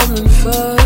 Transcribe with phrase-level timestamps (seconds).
[0.00, 0.79] falling for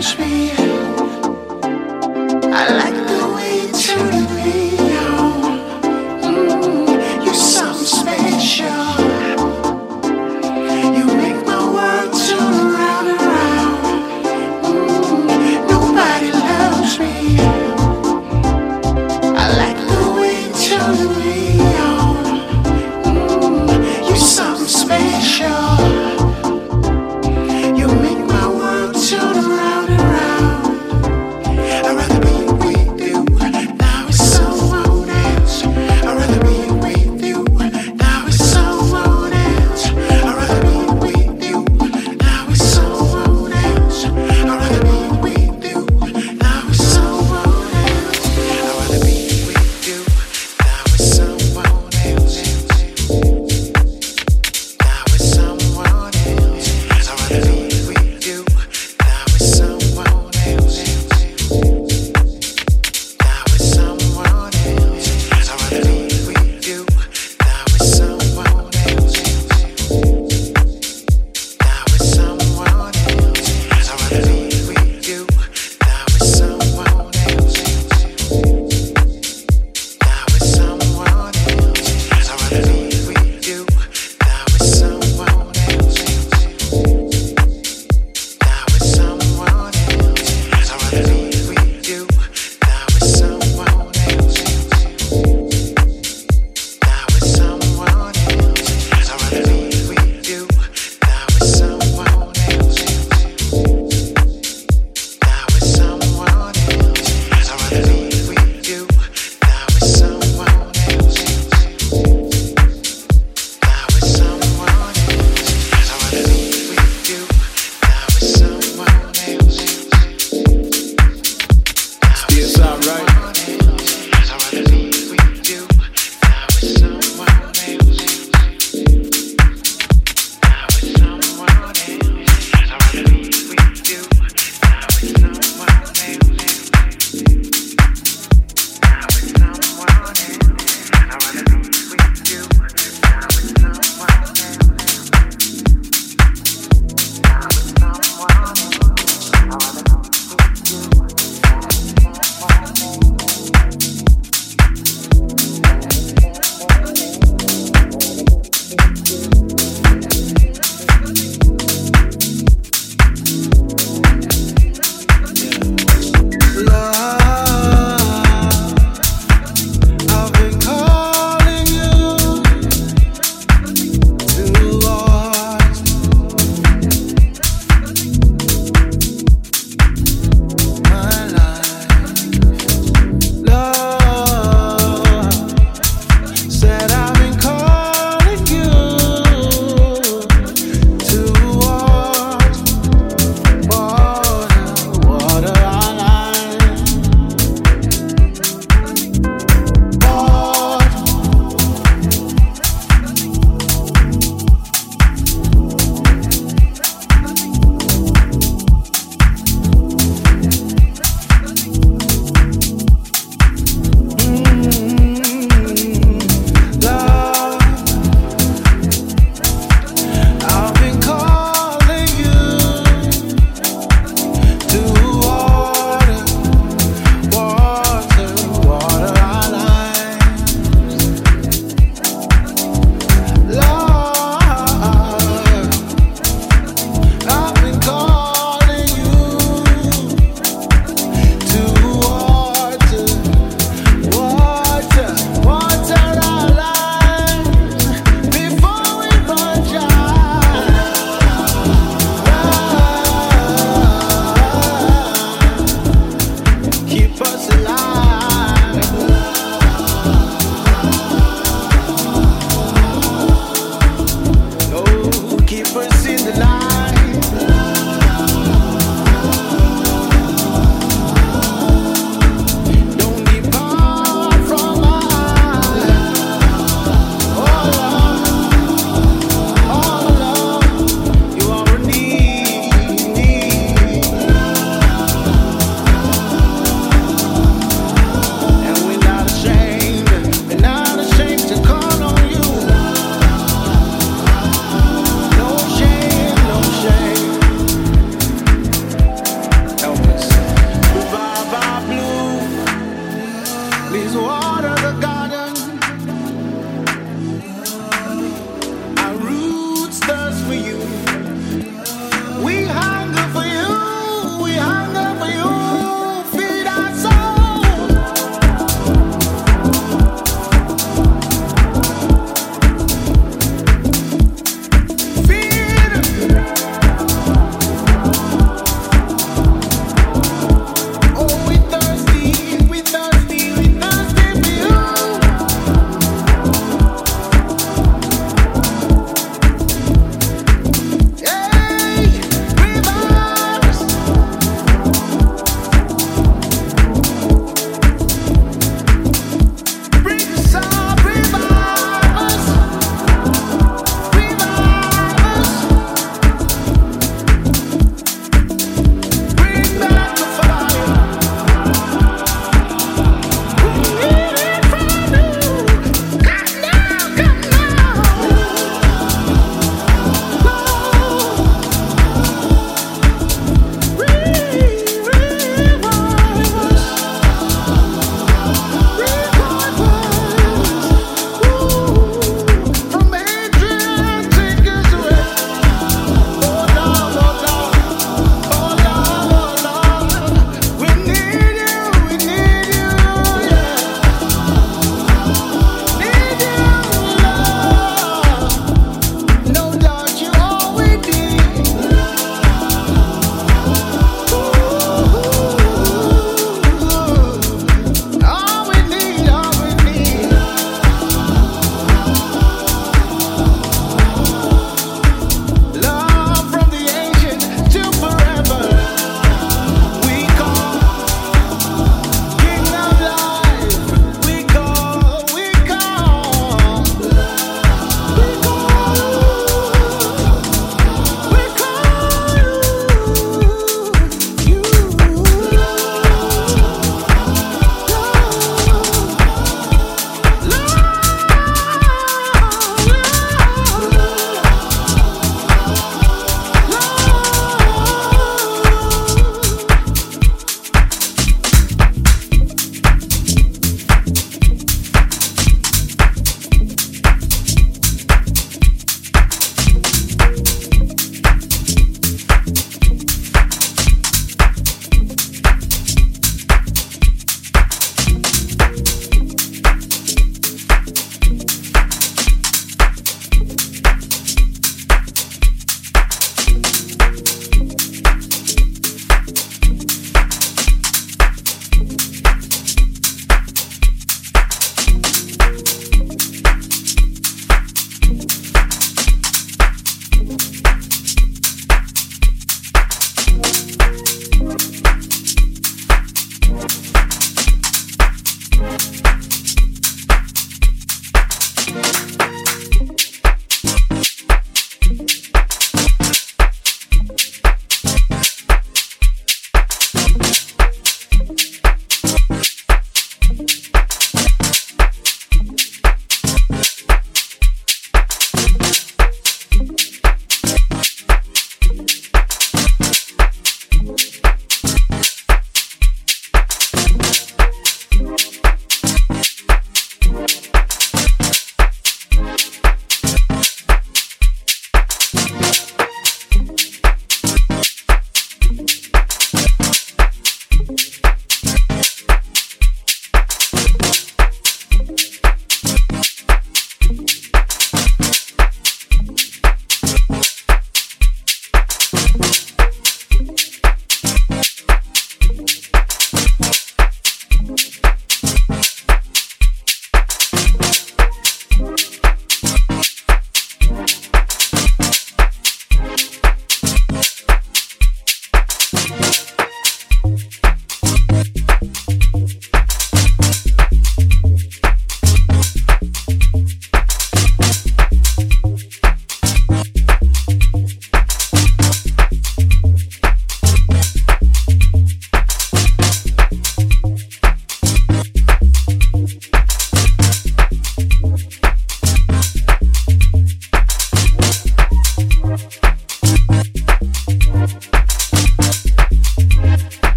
[0.00, 0.65] touch me.